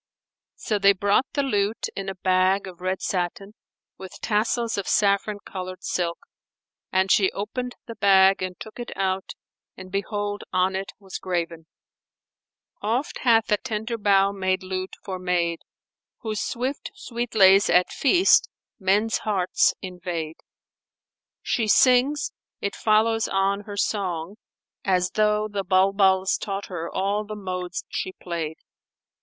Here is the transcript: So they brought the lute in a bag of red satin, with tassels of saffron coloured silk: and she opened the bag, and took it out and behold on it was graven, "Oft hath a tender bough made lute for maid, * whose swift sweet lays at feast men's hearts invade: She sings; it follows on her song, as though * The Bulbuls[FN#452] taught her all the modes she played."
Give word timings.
So 0.55 0.79
they 0.79 0.93
brought 0.93 1.27
the 1.33 1.43
lute 1.43 1.85
in 1.95 2.09
a 2.09 2.15
bag 2.15 2.65
of 2.65 2.81
red 2.81 3.03
satin, 3.03 3.53
with 3.99 4.19
tassels 4.19 4.75
of 4.75 4.87
saffron 4.87 5.37
coloured 5.45 5.83
silk: 5.83 6.17
and 6.91 7.11
she 7.11 7.31
opened 7.33 7.75
the 7.85 7.93
bag, 7.93 8.41
and 8.41 8.59
took 8.59 8.79
it 8.79 8.89
out 8.97 9.33
and 9.77 9.91
behold 9.91 10.43
on 10.51 10.75
it 10.75 10.93
was 10.97 11.19
graven, 11.19 11.67
"Oft 12.81 13.19
hath 13.19 13.51
a 13.51 13.57
tender 13.57 13.95
bough 13.95 14.31
made 14.31 14.63
lute 14.63 14.95
for 15.05 15.19
maid, 15.19 15.59
* 15.93 16.17
whose 16.23 16.41
swift 16.41 16.89
sweet 16.95 17.35
lays 17.35 17.69
at 17.69 17.91
feast 17.91 18.49
men's 18.79 19.19
hearts 19.19 19.75
invade: 19.83 20.37
She 21.43 21.67
sings; 21.67 22.31
it 22.59 22.75
follows 22.75 23.27
on 23.27 23.65
her 23.65 23.77
song, 23.77 24.37
as 24.83 25.11
though 25.11 25.47
* 25.47 25.47
The 25.47 25.63
Bulbuls[FN#452] 25.63 26.39
taught 26.41 26.65
her 26.69 26.89
all 26.89 27.23
the 27.23 27.35
modes 27.35 27.85
she 27.87 28.13
played." 28.13 28.57